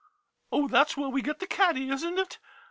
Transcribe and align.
Oh, 0.51 0.67
that 0.69 0.89
's 0.89 0.97
where 0.97 1.09
we 1.09 1.21
get 1.21 1.37
the 1.37 1.45
caddy, 1.45 1.91
is 1.91 2.03
n't 2.03 2.17
it? 2.17 2.39